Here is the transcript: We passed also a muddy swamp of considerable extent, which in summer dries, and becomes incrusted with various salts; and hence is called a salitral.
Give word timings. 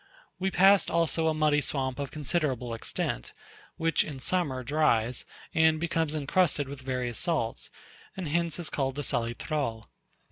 We 0.39 0.49
passed 0.49 0.89
also 0.89 1.27
a 1.27 1.33
muddy 1.35 1.61
swamp 1.61 1.99
of 1.99 2.09
considerable 2.09 2.73
extent, 2.73 3.33
which 3.77 4.03
in 4.03 4.17
summer 4.17 4.63
dries, 4.63 5.25
and 5.53 5.79
becomes 5.79 6.15
incrusted 6.15 6.67
with 6.67 6.81
various 6.81 7.19
salts; 7.19 7.69
and 8.17 8.27
hence 8.27 8.57
is 8.57 8.71
called 8.71 8.97
a 8.97 9.03
salitral. 9.03 9.89